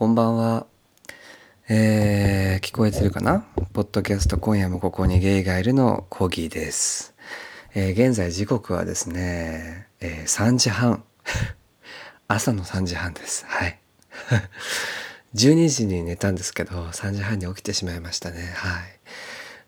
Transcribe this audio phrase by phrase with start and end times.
[0.00, 0.66] こんばんは。
[1.68, 3.44] えー、聞こえてるかな？
[3.74, 7.12] ポッドキャスト今夜もここにゲイがいるのコギーです。
[7.74, 11.04] えー現在時刻はですね、えー3時半。
[12.28, 13.44] 朝の3時半です。
[13.46, 13.78] はい。
[15.36, 18.54] 12時に寝たんですけど、3時半に起きてしまいましたね。
[18.56, 18.82] はい。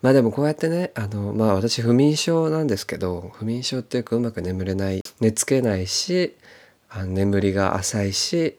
[0.01, 6.35] まあでもこうやってね、あの、まあ私不眠症なんですけど、不眠症っていうかうまく眠れない、寝つけないし、
[6.89, 8.57] あ眠りが浅いし、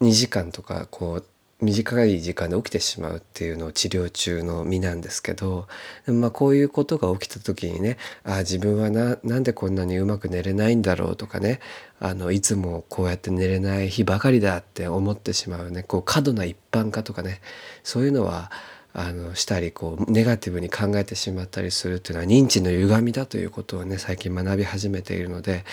[0.00, 1.24] 2時間とかこう
[1.60, 5.68] 短い時間で起きてしまうっていうのを治療中の身なんですけど
[6.06, 11.60] まあこういうことが起きた時にねああ自分はななんでこんなにうまく寝れないんだろうとかね
[11.98, 17.42] あのいつもこうやって寝れない日ばかりだって思ってしまうねこう過度な一般化とかね
[17.82, 18.50] そういうのは
[18.92, 25.64] あのしたりこうネガティブに考えてしまったりするっていうのは認知の歪みだということをね最近学び始めているので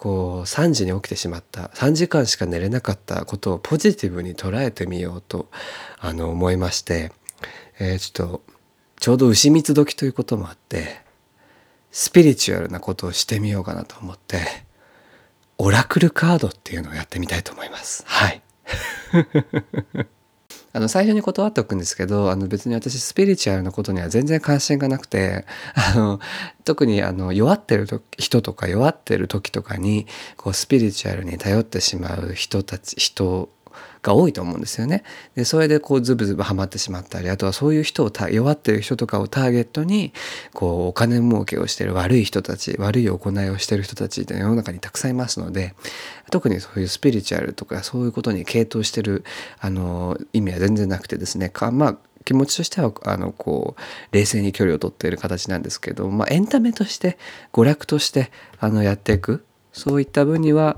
[0.00, 5.50] こう3時に起きてしまった3時間しか寝れなかったことをポジティブに捉えてみようと
[5.98, 7.12] あの思いまして、
[7.78, 8.42] えーちょっと
[8.98, 11.00] ちょうど牛蜜時ということもあって
[11.90, 14.38] スピリチュアルなことをしてみようかなと思って
[15.58, 18.04] オラクルカードっていうのをやってみたいと思います。
[18.06, 18.42] はい
[20.72, 26.20] あの最初に断っておくんですけどあの別に私スピリチュアルなことには全然関心がなくてあの
[26.64, 27.86] 特にあの弱ってる
[28.18, 33.48] 人とか弱ってる時とかにこうスピリチュアルに頼ってしまう人たち人
[34.02, 35.04] が多いと思うんですよね。
[35.34, 40.12] でそれでこうズブズブハマってしまったりあとはそういう人を弱ってる人とかをターゲットに
[40.52, 45.74] こうお金儲けをしてる悪い人たち悪い行いをしてる人たちって世の中にたくさんいますので
[46.30, 49.24] 特にそういうスピリチュアルとかそういうことに傾倒してる
[49.58, 57.18] あの意味は全然なくてですねかまあ気持ちとしてはあのこう冷静に距離を取っている形なんですけど、まあ、エンタメとして
[57.52, 60.76] 娯楽としてあのやっていくそういった分には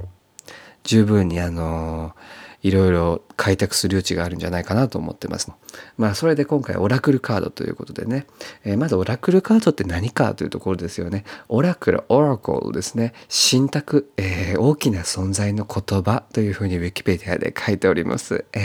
[0.85, 2.15] 十分にあの
[2.63, 5.51] いろいろ開拓する余地があるんじゃないかなと思ってます。
[5.99, 8.27] まあそれで今回オラクルカードということでね、
[8.65, 11.25] えーまずオラクルカードって何かというところですよね。
[11.49, 13.15] オラクル、オラコルですね。
[13.29, 18.45] 信託、えー大きな存在の言葉というふうにウィキペディアで書いております。
[18.53, 18.63] えー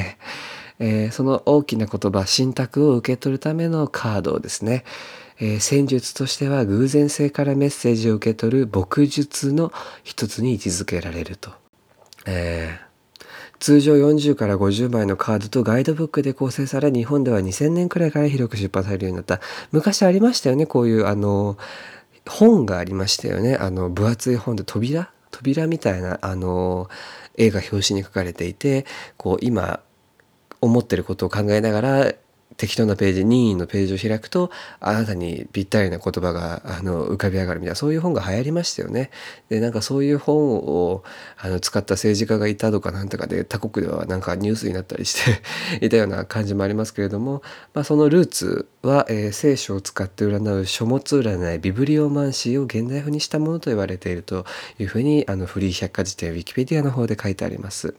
[0.79, 4.83] えーその大きな言葉信託を受け取るためのカードをですね、
[5.39, 9.73] えー戦術としては偶然性からメッセージを受け取る牧術の
[10.03, 11.49] 一つに位置づけられると。
[12.27, 12.86] えー
[13.59, 19.41] 通常40から50枚のカードとガイドブックで構成され日本では2000年くらいから広く出版されるようになった。
[19.71, 21.57] 昔ありましたよねこういうあの
[22.27, 23.55] 本がありましたよね。
[23.55, 25.09] あの分厚い本で扉？
[25.31, 26.89] 扉みたいなあの
[27.35, 28.85] 絵が表紙に書かれていて
[29.17, 29.81] こう今
[30.61, 32.13] 思ってることを考えながら
[32.57, 39.11] 適当なページ任意のページを開くとあなたにぴったりな言葉があの浮かび上がるみたいなそういう本が流行りましたよね。
[39.49, 41.03] でなんかそういう本を
[41.37, 45.41] あの使った政治家がいたとかなんとかで他国ではなんかニュースになったりして
[45.85, 47.41] いたような感じもありますけれども、
[47.73, 54.45] まあ、そのルーツは、えー聖書を使って占う書物占いビブリオマンシーを現代風にしたものと言われていると
[54.79, 57.93] いうふうにあのフリー百科事典ウィキペディアの方で書いてあります。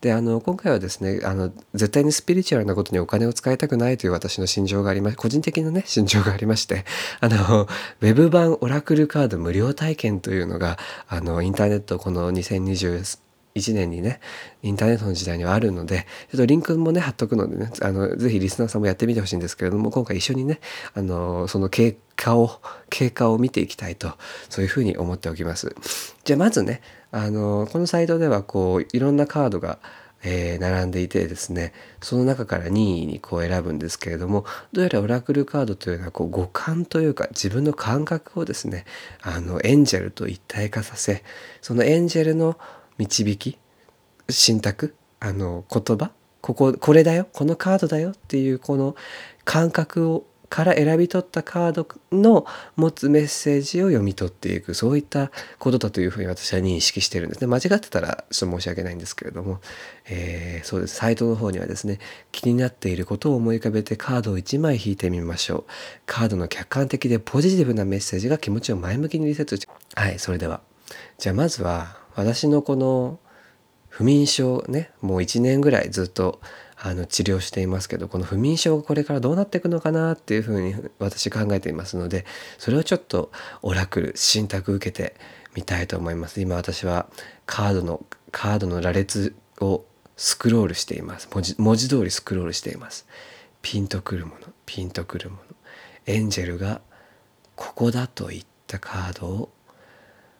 [0.00, 6.84] であの今回はですねあの絶対にスピリチュアルなことにお金を使いたくないという私の心情がありま個人的なね心情がありまして
[7.20, 7.68] あの
[8.00, 10.78] ウェブ版オラクルカード無料体験というのが
[11.08, 13.18] あのインターネットこの2021
[13.74, 14.20] 年にね
[14.62, 20.60] インターネットの時代にはあるのでちょっとリンクもね貼っとくのでねあのぜひリスナーさんもやってみてほしいんですけれども今回一緒にね
[20.94, 22.60] あのその経過を
[22.90, 24.12] 経過を見ていきたいと
[24.48, 25.74] そういうふうに思っておきます。
[26.24, 26.80] じゃあまずね
[27.10, 29.78] あのこのサイトではこういろんなカードが
[30.22, 38.84] えー並んでいてですねその中から任意にこう選ぶんですけれどもどうやらオラクルカードというのはこう五感というか自分の感覚をですね
[39.22, 41.22] あのエンジェルと一体化させ
[41.60, 42.58] そのエンジェルの
[42.98, 43.58] 導き
[44.28, 48.96] 信託あの言葉こここれだよこのカードだよっていうこの
[49.44, 54.74] 感覚をから選び取ったカードの持つメッセージを読み取っていく。
[54.74, 57.46] そういったことだというふうに私は認識してるんですね。
[57.46, 59.60] 間違ってたらちょっと申し訳ないんですけれども、
[60.08, 60.96] えーそうです。
[60.96, 61.98] サイトの方にはですね
[62.32, 65.64] 気になっていることを思い浮かべてカードを1枚引いてみましょう。
[66.06, 70.60] カードの客観的でポジティブなメッセージが気持ちを前向きにリセットしてはいそれでは。
[71.18, 73.18] じゃあまずは私のこの
[73.88, 76.40] 不眠症ねもう1年ぐらいずっと
[76.80, 82.24] あの治療していますけどこの不眠症がこれからどうなっていくのかなっていうふうに私考えていますので
[82.56, 83.32] それをちょっと
[83.62, 85.16] オラクル信託受けて
[85.54, 86.40] みたいと思います。
[86.40, 87.08] 今私は
[87.46, 89.84] カードのカードの羅列を
[90.16, 91.28] スクロールしています。
[91.32, 93.06] 文字文字通りスクロールしています。
[93.60, 95.42] ピンとくるものピンとくるもの。
[96.06, 96.80] エンジェルが
[97.56, 99.50] ここだといったカードを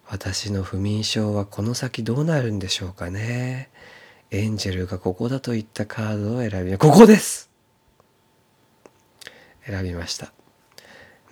[0.06, 3.70] 私の不眠症はこの先どうなるんでしょうかね。
[4.30, 7.50] エンジェルがここだといったカードを選びここです
[9.66, 10.32] 選びました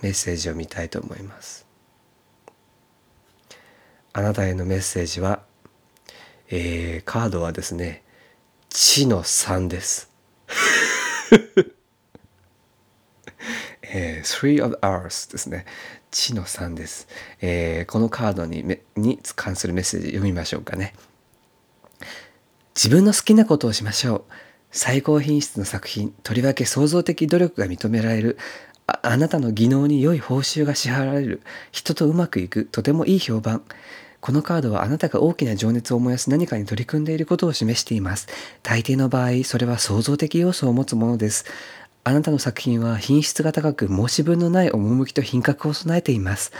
[0.02, 1.66] メッセージを見たいと思います
[4.12, 5.42] あなたへのメッセージは、
[6.48, 8.02] えー、カードはですね
[8.70, 10.10] 地の3です
[13.88, 15.64] えー、Three of Earth ですね。
[16.10, 17.08] 地の3です。
[17.40, 20.92] えー、このカードにに関するメッセージ読みましょうかね。
[22.76, 24.22] 自分の好きなことをしましょう。
[24.70, 28.38] 最高品質の作品、とりわけ創造的努力が認められる、
[28.86, 31.40] ああなたの技能に良い報酬が支払われる、
[31.72, 33.62] 人とうまくいく、とてもいい評判。
[34.20, 38.28] このカードはあなたが大きな情熱を燃やす何かに取り組んでいることを示しています。
[38.62, 41.46] 大抵の場合、それは創造的要素を持つものです。
[42.04, 46.52] あなたの作品は品質が高く申し分のない趣と品格を備えています。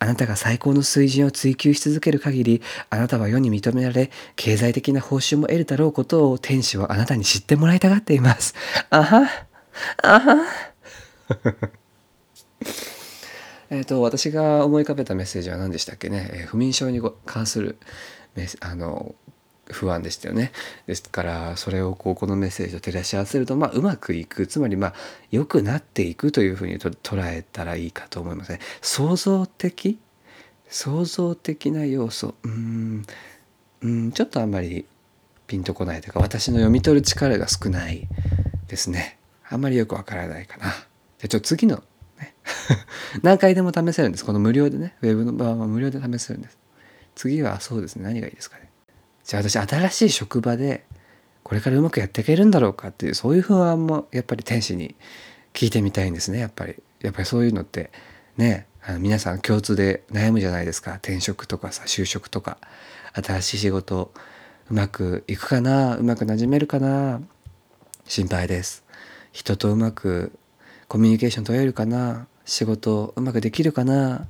[0.00, 8.54] あなたが最高の水準を追求し続ける限り、あなたは世に認められ、経済的な報酬も得るだろうことを天使はあなたに知ってもらいたがっています。
[8.88, 9.28] あは、
[10.02, 10.36] あは。
[13.70, 16.30] えっと、私が思い浮かべたメッセージは何でしたっけね？
[16.32, 17.78] えー、不眠症に関する
[18.60, 19.14] あの
[19.72, 20.52] 不安でしたよね。
[20.86, 24.94] ですからそれをこうこのメッセージと照らし合わせると、まあ、うまくいくつまりまあ
[25.30, 28.60] 良くなっていくというふうにと捉えたらいいかと思いますね。
[28.80, 29.98] 創造的？
[30.68, 33.02] 創造的な要素うん
[33.82, 34.86] うんちょっとあんまり
[35.48, 38.06] ピンとこないというか私の読み取る力が少ない
[38.68, 39.18] ですね。
[39.48, 40.66] あんまりよくわからないかな。
[41.18, 41.82] じゃちょっと次の、
[42.18, 42.34] ね、
[43.22, 44.24] 何回でも試せるんです。
[44.24, 46.56] この無料でね、ウェブの場合は無料で試せるんです。
[47.16, 48.69] 次はそうですね、何がいいですかね。
[49.30, 50.84] じゃあ私新しい職場で
[51.44, 54.96] これからうまくやっていけるんだろうかっていうそういう不安もやっぱり天使に
[55.52, 56.40] 聞いてみたいんですね。
[56.40, 56.74] やっぱり。
[57.00, 57.92] やっぱりそういうのって
[58.36, 60.94] ねあの皆さん共通で悩むじゃないですか。
[60.94, 62.58] 転職とかさ就職とか。
[63.12, 64.12] 新しい仕事
[64.68, 65.94] うまくいくかな？
[65.96, 67.20] うまくなじめるかな？
[68.06, 68.82] 心配です。
[69.30, 70.32] 人とうまく
[70.88, 72.26] コミュニケーション取れるかな？
[72.44, 74.26] 仕事うまくできるかな？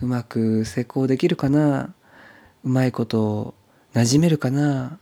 [0.00, 1.92] うまく成功できるかな？
[2.62, 3.56] うまいこと
[3.94, 4.98] 馴染めるかな？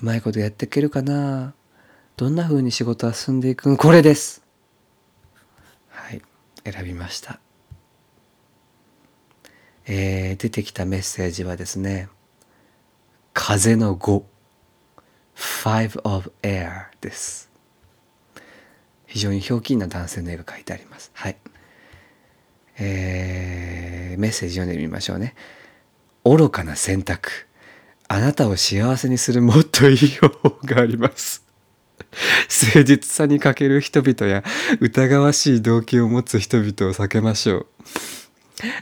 [0.00, 1.54] うまいことやっていけるかな？
[2.16, 4.42] どんな風に仕事は進んでいくこれです。
[5.88, 6.22] はい
[6.64, 7.40] 選びました。
[9.86, 12.08] えー、出てきたメッセージはですね
[13.34, 14.22] 風の5
[15.34, 17.50] Five of Air です。
[19.06, 21.10] 非常にひょうきんな男性の絵が描いてあります。
[21.14, 21.36] はい。
[22.78, 25.34] えー、メッセージ読んでみましょうね。
[26.24, 27.48] 愚かな選択。
[28.12, 31.42] あなたを幸せにするもっといい方法があります。
[32.66, 34.44] 誠実さに欠ける人々や
[34.80, 37.66] 疑わしい動機を持つ人々を避けましょう。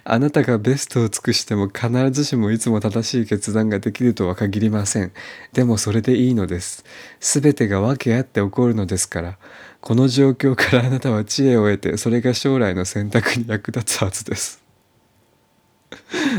[0.02, 5.12] あなたがベストを尽くしても必ずしもいつも正しい決断ができるとは限りません。
[5.52, 6.84] でもそれでいいのです。
[7.20, 9.38] すべてが訳あって起こるのですから。
[9.80, 14.60] この状況からあなたは知恵を得て、それが将来の選択に役立つはずです。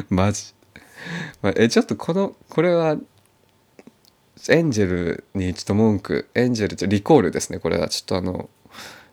[0.10, 0.54] マジ。
[1.42, 2.98] まあ、えちょっとこのこれは
[4.50, 7.60] エンジェルにちょっと文句エンジェルってリコールですね。
[7.60, 8.50] これはちょっとあの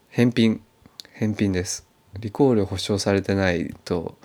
[0.08, 0.62] 返品
[1.12, 1.86] 返品です。
[2.18, 4.16] リコール保証されてないと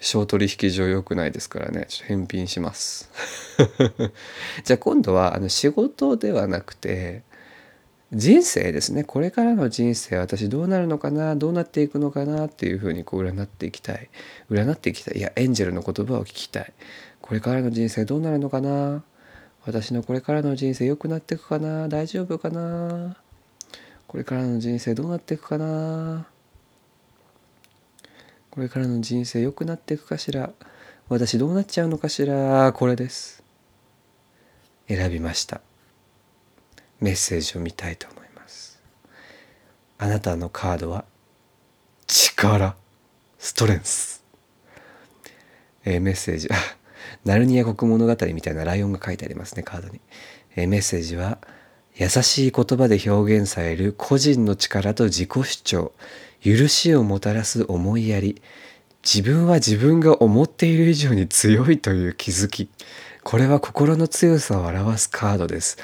[0.00, 1.86] 小取引上良くないですからね。
[1.88, 3.10] ちょっと返品します。
[4.64, 7.22] じゃあ今度はあの仕事ではなくて
[8.14, 9.04] 人生ですね。
[9.04, 11.34] これからの人生私どうなるのかな？
[11.34, 14.10] どうなっていくのかなっていうふうにこう占っていきたい。
[14.50, 15.18] 占っていきたい。
[15.18, 16.72] いやエンジェルの言葉を聞きたい。
[17.22, 19.02] これからの人生どうなるのかな？
[19.64, 21.88] 私のこれからの人生良くなっていくかな？
[21.88, 23.16] 大丈夫かな？
[24.06, 26.26] これからの人生どうなっていくかな？
[28.50, 30.50] これからの人生良くなっていくかしら？
[31.08, 32.74] 私どうなっちゃうのかしら？
[32.74, 33.42] これです。
[34.86, 35.62] 選びました。
[37.02, 38.80] メッセージを見たいと思います。
[39.98, 41.04] あなたのカードは
[42.06, 42.74] 力
[43.38, 44.24] ストレンス、
[45.84, 46.48] えー、メッセージ
[47.24, 50.00] ナルニア国物語みたいなライオンが書いてありますねカードに、
[50.56, 51.38] えー、メッセージは
[51.94, 55.92] 優しい言葉で表現される個人の力と自己主張。
[56.42, 58.40] 許しをもたらす思いやり。
[59.04, 62.70] 自分は自分が思っている以上に強いという気づき。
[63.22, 65.76] これは心の強さを表すカードです。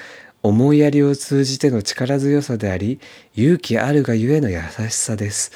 [0.42, 3.00] 思いやりを通じての力強さであり
[3.34, 5.52] 勇気あるがゆえの優しさです。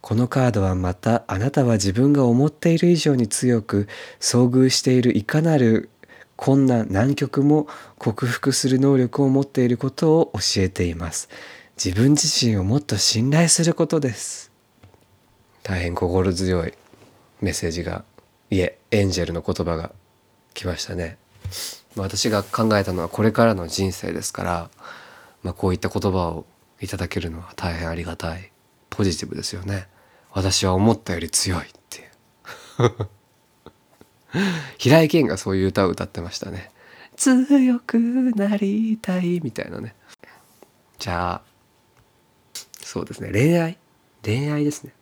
[0.00, 3.88] このカードはまたあなたは自分が思っている以上に強く
[4.20, 5.88] 遭遇しているいかなる
[6.36, 11.28] 困難難局も克服する能力を持っていることを教えています。
[11.82, 14.50] 自分自身をもっと信頼することです。
[15.62, 16.74] 大変心強い
[17.40, 18.04] メッセージが
[18.50, 19.92] いえエンジェルの言葉が
[20.52, 21.16] 来ましたね。
[21.96, 24.70] 私が考えたのはこれからの人生ですから、
[25.42, 26.46] まあ、こういった言葉を
[26.80, 28.50] いただけるのは大変ありがたい。
[28.90, 29.88] ポジティブですよね。
[30.32, 33.08] 私は思ったより強いっていう。
[34.78, 36.70] 平井堅がそういう歌を歌ってましたね。
[37.16, 39.94] 強くなりたいみたいなね。
[40.98, 41.54] じゃあ
[42.82, 43.30] そうですね。
[43.32, 43.78] 恋愛？
[44.22, 44.92] 恋愛ですね。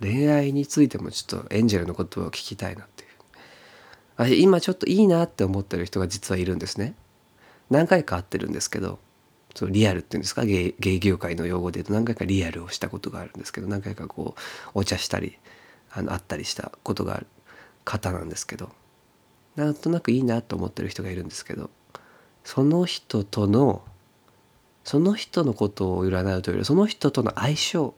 [0.00, 3.10] 恋愛についてもちょっとエンジェルのことを聞きたいなっていう。
[4.22, 6.94] あ今ちょっといいなって思ってる人が実はいるんですね。
[7.70, 8.98] 何回か会ってるんですけど
[9.54, 10.44] そのリアルっていうんですか？
[10.44, 15.38] 芸芸業界の用語で言うと何回かリアルをしたことがあるんですけど何回かこうお茶したり
[15.90, 17.26] あの会ったりしたことがある
[17.84, 18.70] 方なんですけど
[19.56, 21.70] なんとなくいいなと思ってる人がいるんですけど
[22.44, 23.82] その人との
[24.84, 27.94] その人のことを占うというよりその人との相性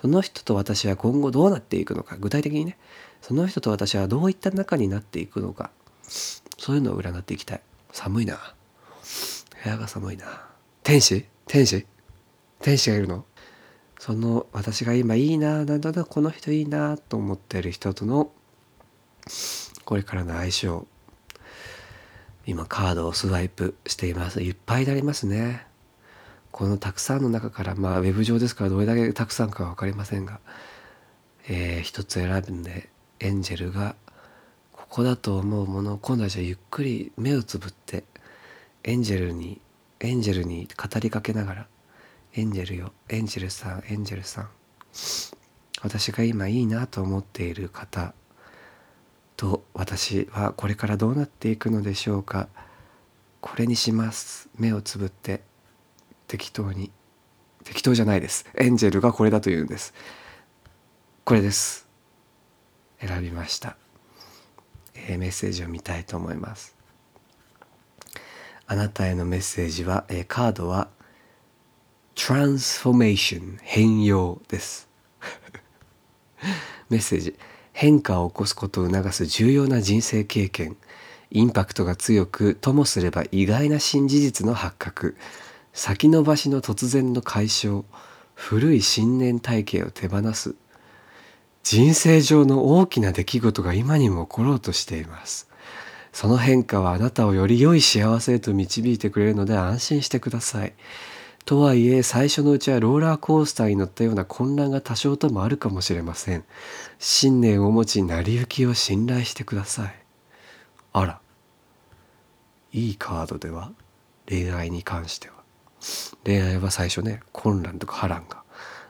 [0.00, 2.78] その人と私は今後どうなっていくのか具体的にね
[3.26, 5.70] その人と私はどういった仲になっていくのか。
[6.58, 7.60] そういうのを占っていきたい。
[7.90, 8.38] 寒いな。
[9.64, 10.26] 部屋が寒いな。
[10.82, 11.24] 天使？
[11.46, 11.86] 天使？
[12.60, 13.24] 天使がいるの？
[13.98, 18.30] その私が今いいななんだなこの人いいなと思ってる人との
[19.86, 20.86] これからの相性。
[22.44, 24.42] 今カードをスワイプしています。
[24.42, 25.66] いっぱいになりますね。
[26.50, 30.40] このたくさんの中からまあウェブ上ですからどれだけたくさんかは分かりませんが、
[31.48, 32.92] えー、一つ選んで
[33.24, 33.96] エンジェルが
[34.72, 38.04] ここだと思うものを今度はじゃあゆっくり目をつぶって
[38.84, 39.60] エンジェルに
[40.00, 41.66] エンジェルに語りかけながら
[42.36, 44.48] 「エンジェルよエンジェルさんエンジェルさん
[45.82, 48.12] 私が今いいなと思っている方
[49.36, 52.48] と私はこれからどうなっていくのでしょうか。
[53.40, 54.48] これにします。
[54.58, 55.42] 目をつぶって
[56.28, 56.90] 適当に
[57.64, 58.46] 適当じゃないです。
[58.54, 59.92] エンジェルがこれだというんです。
[61.24, 61.83] これです。
[63.00, 63.76] 選びました、
[64.94, 66.76] えー、メッセージを見たいと思います。
[68.66, 70.88] あなたへのメッセージは、えー、カードは
[72.14, 74.88] トランスフォメーション変容です。
[76.88, 77.36] メッセージ。
[77.72, 80.76] 変化を起こすことを促す重要な人生経験。
[81.30, 85.16] インパクトが強くともすれば意外な新事実の発覚。
[85.72, 87.84] 先延ばしの突然の解消。
[88.34, 90.54] 古い信念体系を手放す。
[91.64, 95.48] 人生上の大きな出来事が今にも起ころうとしています。
[96.12, 100.74] その変化はあなたをより良い幸せへと導いてくれるので安心してください。
[101.46, 106.44] とはいえ最初のうちはローラーコースターに乗ったような混乱が多少ともあるかもしれません。
[106.98, 109.94] 信念を持ち成り行きを信頼してください。
[110.92, 111.20] あら。
[112.72, 113.72] いいカードでは？
[114.28, 115.34] 恋愛に関しては。
[116.24, 118.42] 恋愛は最初ね混乱とか波乱が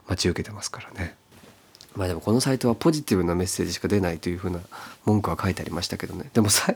[0.08, 1.16] 待ち受けてますからね。
[1.96, 4.58] まあでもこのサイトはポジティブなメッセージしか出ないというふうな
[5.04, 6.28] 文句は書いてありましたけどね。
[6.34, 6.74] でもさ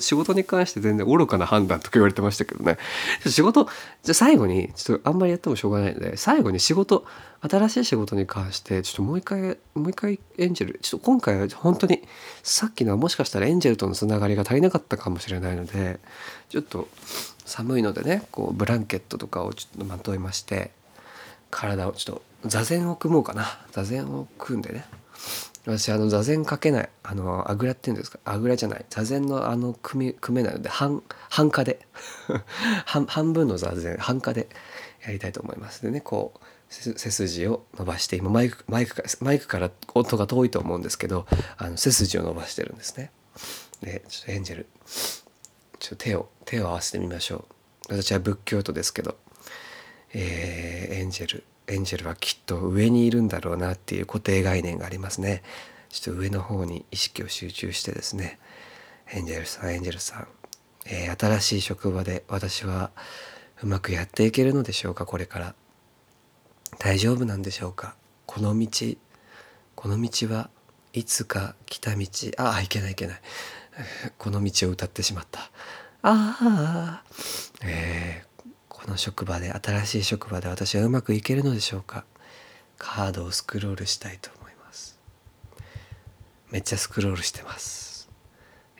[0.00, 2.76] 仕事に関して全然愚かな判断とか言われてましたけどね。
[3.26, 3.68] 仕事
[4.02, 7.06] じゃ最後にちょっとあんまりやってもしょうがないので最後に仕事
[7.40, 12.02] 新しい仕事に関してちょっともう一回もう一回エンジェルちょっと今回は本当に
[12.42, 15.98] さっきのはもしかしたらエンジェルとのつながりが足りなかったかもしれないので
[16.50, 16.88] ちょっと
[17.46, 20.72] 寒いのでねこうブランケットとかをちょっとまといまして
[21.50, 23.58] 体をちょっと座禅を組もうかな。
[23.72, 24.84] 座禅を組んでね。
[25.66, 26.88] 私あの座禅かけない。
[27.02, 28.18] あのあぐらっていうんですか？
[28.24, 28.84] あぐらじゃない。
[28.88, 31.80] 座禅のあの組組めないので半半化で。
[32.86, 34.48] 半半分の座禅半化で
[35.04, 35.82] やりたいと思います。
[35.82, 41.26] でねこう背筋を伸ばして今マイクマイクからマイクから音が遠いと思うんですけど
[41.56, 43.10] あの背筋を伸ばしてるんですね。
[43.82, 44.66] でちょっとエンジェル
[45.78, 47.46] ちょっと手を手を合わせてみましょ
[47.90, 47.94] う。
[47.96, 49.16] 私は仏教徒ですけど。
[50.14, 51.44] えー、エンジェル。
[51.68, 55.42] エンジェルはきっと上にいるんだろうなっていう固定概念がありますね。
[55.90, 58.38] ちょっと上の方に意識を集中してですね。
[59.10, 60.28] エンジェルさんエンジェルさん、
[60.86, 62.90] えー、新しい職場で私は
[63.62, 65.54] うまくやっていけるのでしょうかこれから。
[66.78, 67.96] 大丈夫なんでしょうか。
[68.26, 68.68] この道
[69.74, 70.50] この道は
[70.92, 72.06] いつか来た道。
[72.36, 73.20] ああいけないいけない。
[74.18, 75.50] この道を歌ってしまった。
[76.02, 77.04] ああ
[77.62, 78.27] えー、
[78.88, 82.06] この職場で新しい職場で私はうまくいけるのでしょうか？
[82.78, 84.98] カードをスクロールしたいと思います。
[86.50, 88.08] めっちゃスクロールしてます。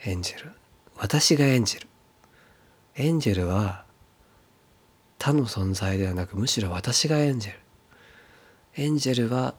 [0.03, 0.51] エンジェル。
[0.97, 1.87] 私がエンジェル。
[2.95, 3.85] エンジェルは
[5.19, 7.59] 他の存在ではなくむしろ私がエンジェル。
[8.77, 9.53] エンジェルは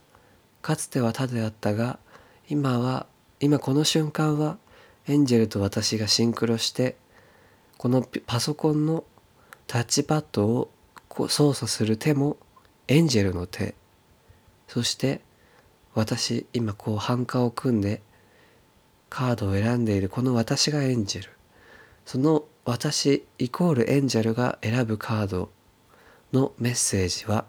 [0.63, 2.01] かつては他であったが
[2.49, 3.07] 今は
[3.39, 4.59] 今この瞬間は
[5.07, 6.97] エンジェルと私がシンクロして
[7.79, 9.05] このパソコンの
[9.71, 10.73] タッチパッドを
[11.29, 12.39] 操作する手も
[12.89, 13.77] エンジェルの手。
[14.67, 15.21] そして
[15.95, 18.03] 私今こう反価を組んで
[19.11, 21.31] カードを選んでいるこの私がエンジェル。
[22.05, 25.53] その私イコールエンジェルが選ぶカード
[26.33, 27.45] のメッセージは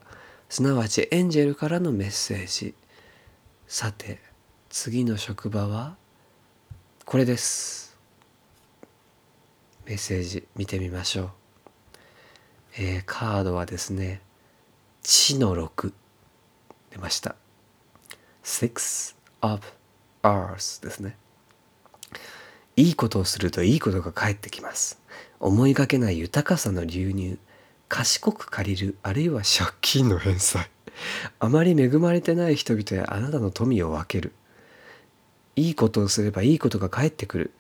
[0.48, 2.76] すなわちエンジェルからのメッセージ。
[3.66, 4.20] さて
[4.70, 5.96] 次の職場は
[7.04, 7.98] これです。
[9.88, 11.41] メッセージ見てみましょう。
[12.78, 14.22] えー、カードはですね
[15.04, 15.94] 地の6
[16.92, 17.36] 出ました。
[18.44, 19.62] Six of
[20.24, 21.16] Earth ですね。
[22.76, 25.00] いいことをするといいことが返ってきます。
[25.40, 27.38] 思いがけない豊かさの流入
[27.90, 30.70] 賢く借りるあるいは借金の返済。
[31.40, 34.34] あまり恵まれてない人々やあなたの富を分ける。
[35.56, 37.52] いいことをすればいいことが返ってくる。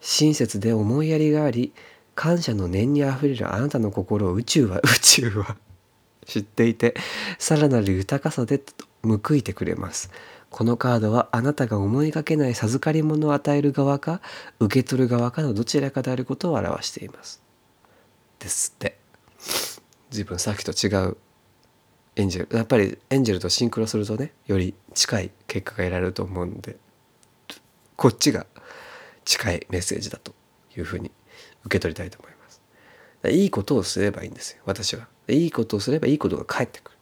[0.00, 1.72] 親切で思いやりがあり
[2.18, 5.56] 感謝の念にあふれるあなたの心を宇宙は宇宙は
[6.26, 6.96] 知っていて
[7.38, 8.60] さらなる豊かさで
[9.04, 10.10] 報いてくれます。
[10.50, 14.20] このカードはあなたが思いがけない授かり物を与える側か
[14.58, 17.40] 受け取る側かのどちらかであることを表しています。
[18.40, 18.98] ですって。
[20.10, 21.16] 自分さっきと違う。
[22.16, 26.76] エンジェルやっぱりエンジェルとシンクロするとねより近い結果が得られると思うので
[27.94, 28.44] こっちが
[29.24, 30.34] 近いメッセージだと
[30.76, 31.12] いうふうに
[31.68, 32.60] 受け取りたいと思います。
[33.30, 35.06] いいことをすればいいんですよ私は。
[35.28, 36.98] いいことをすればいいことが返ってくる。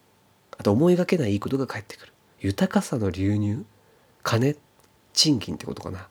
[0.59, 2.13] あと思いがけないいいことが返ってくる。
[2.41, 3.65] 豊かさの流入
[4.23, 4.57] 金
[5.13, 6.09] 賃金ってことかな。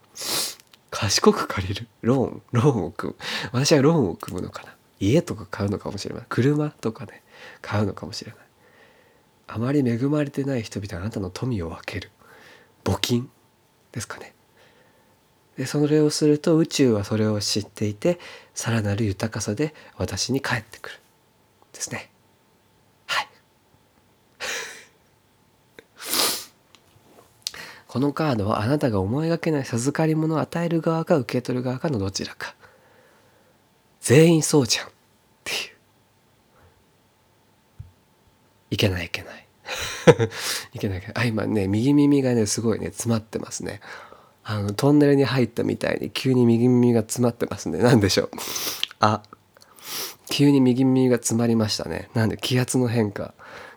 [0.95, 3.19] 賢く借りるローンローンを組む
[3.51, 7.21] 私はローンを組むのかな家とか買うのかもしれない車とかね
[7.61, 8.39] 買うのかもしれない
[9.47, 12.11] あまり恵まれてない人々あなたの富を分ける
[12.85, 13.29] 募金
[13.91, 14.34] ですかね
[15.57, 18.19] でそれをすると宇宙はそれを知っていて
[18.53, 20.95] さらなる豊かさで私に返ってくる
[21.73, 22.09] ですね。
[23.05, 23.27] はい。
[27.87, 32.55] このカードはあなたが思いがけない授かり物を与える側か受け取る側かのどちらか。
[34.01, 34.89] 全員そうじゃんっ
[35.43, 35.57] ていう。
[38.71, 39.47] いけないいけない。
[40.73, 41.15] いけないいけない。
[41.15, 43.81] あ今ね右耳がねすごいね詰まってますね。
[44.47, 47.79] あのトンネルに入ったみたいに急に右耳が詰まってますね。
[47.79, 48.29] 何でしょう。
[48.99, 49.23] あ
[50.29, 52.09] 急に右耳が詰まりましたね。
[52.13, 53.33] なんで気圧の変化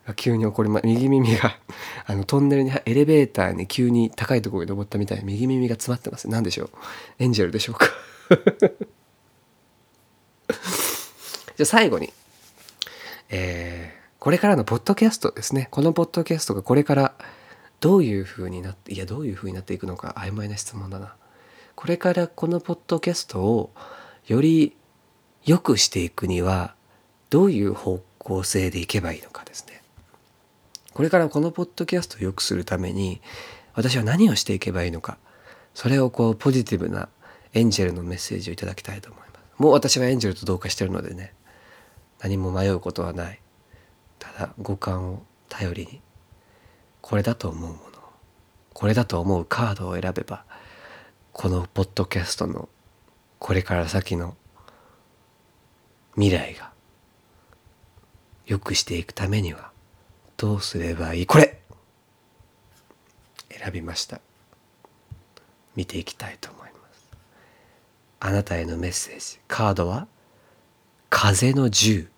[0.07, 1.59] が急に起こりま右耳が
[2.07, 6.71] あのトンネルにエレベーターに急に高いところに登ったみたいに右耳が詰まってます何でしょう。
[7.19, 7.87] エンジェルでしょうか。
[11.57, 12.13] じゃあ最後に
[13.31, 15.69] えー、これからのポッドキャストですね。
[15.71, 17.15] このポッドキャストがこれから
[17.81, 21.15] どういうふうになっていやどういうふうになっていくのか曖昧な質問だな。
[21.75, 23.71] これからこのポッドキャストを
[24.27, 24.77] より
[25.45, 26.75] 良くしていくには
[27.31, 29.83] どういう方向性でいけばいいのかですね。
[30.93, 33.21] これからこのポッドキャストを良くするために
[33.75, 35.17] 私は何をしていけばいいのか
[35.73, 37.09] それをこうポジティブな
[37.55, 39.29] エンジェルのメッセージをいただきたいと思います。
[39.59, 41.33] もう私はエンジェルと同化してるのでね
[42.21, 43.41] 何も迷うことはない。
[44.19, 46.01] ただ五感を頼りに
[47.09, 47.81] これだと思うもの
[48.75, 50.45] これだと思うカードを選べば
[51.33, 52.69] このポッドキャストの
[53.39, 54.37] これから先の
[56.17, 56.71] 未来が
[58.45, 59.71] 良くしていくためには
[60.37, 61.59] どうすればいいこれ
[63.49, 64.21] 選びました。
[65.77, 67.09] 見ていきたいと思います。
[68.21, 70.09] あなたへのメッセージカードは
[71.09, 72.09] 風の10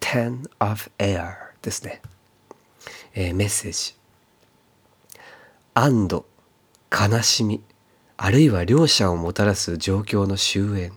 [0.00, 2.00] 10 of air ですね、
[3.12, 3.97] えー、メッセージ。
[6.90, 7.62] 悲しみ
[8.16, 10.92] あるいは両者をもたらす状況の終焉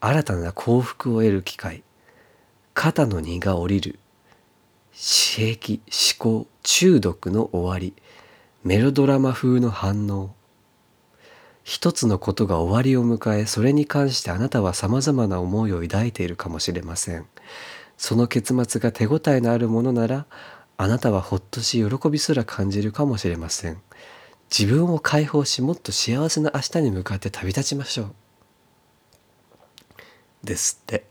[0.00, 1.84] 新たな幸福を得る機会
[2.74, 3.98] 肩の荷が下りる
[4.92, 7.94] 刺激思考中毒の終わり
[8.64, 10.34] メロドラマ風の反応。
[11.62, 17.26] 一つのことが終わりを迎えそれに関してあなたはさまざまな思いを抱いているかもしれません。
[17.96, 20.26] その結末が手応えのあるものなら
[20.78, 23.80] あなたはほっとし喜びすら感じるかもしれません。
[24.50, 28.14] 自分を解放しもっと幸せな明日に向かって旅立ちましょう。
[30.44, 31.06] ですって。